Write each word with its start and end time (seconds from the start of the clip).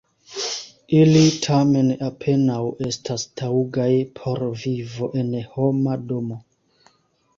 Ili, 0.99 1.21
tamen, 1.45 1.91
apenaŭ 2.07 2.57
estas 2.91 3.27
taŭgaj 3.43 3.87
por 4.21 4.43
vivo 4.65 5.11
en 5.23 5.31
homa 5.55 5.99
domo. 6.13 6.41